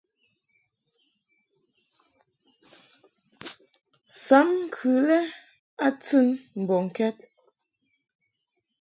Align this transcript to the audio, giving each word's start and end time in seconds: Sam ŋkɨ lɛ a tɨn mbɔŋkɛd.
Sam 4.23 4.47
ŋkɨ 4.65 4.89
lɛ 5.07 5.19
a 5.85 5.87
tɨn 6.03 6.27
mbɔŋkɛd. 6.61 7.15